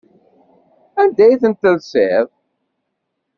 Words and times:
Anda 1.01 1.21
ay 1.25 1.39
ten-telsiḍ? 1.41 2.27